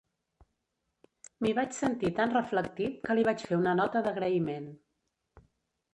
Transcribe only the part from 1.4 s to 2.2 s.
M'hi vaig sentir